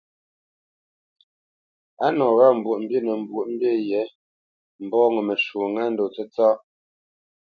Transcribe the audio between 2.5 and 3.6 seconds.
Mbwoʼmbî nə mbwoʼnə́